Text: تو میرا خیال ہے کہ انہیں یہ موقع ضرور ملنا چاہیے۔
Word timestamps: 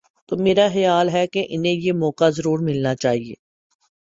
تو 0.29 0.37
میرا 0.37 0.67
خیال 0.73 1.09
ہے 1.09 1.27
کہ 1.27 1.45
انہیں 1.49 1.73
یہ 1.73 1.93
موقع 1.93 2.29
ضرور 2.29 2.59
ملنا 2.59 2.95
چاہیے۔ 2.95 3.35